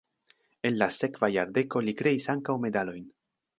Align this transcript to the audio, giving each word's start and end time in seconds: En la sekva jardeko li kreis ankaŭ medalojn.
En 0.69 0.77
la 0.79 0.87
sekva 0.95 1.29
jardeko 1.35 1.85
li 1.89 1.95
kreis 2.01 2.29
ankaŭ 2.37 2.59
medalojn. 2.67 3.07